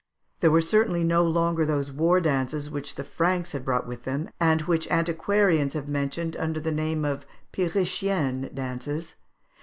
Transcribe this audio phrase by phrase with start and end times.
[0.39, 4.31] They were certainly no longer those war dances which the Franks had brought with them,
[4.39, 9.13] and which antiquarians have mentioned under the name of Pyrrhichienne dances.